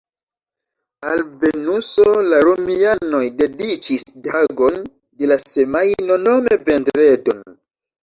[1.11, 7.51] Al Venuso la romianoj dediĉis tagon de la semajno, nome vendredon.